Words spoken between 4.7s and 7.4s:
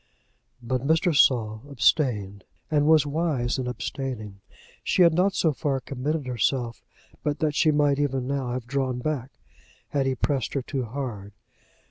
She had not so far committed herself, but